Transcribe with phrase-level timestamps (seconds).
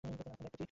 [0.03, 0.57] আপনার দায়িত্ব কী?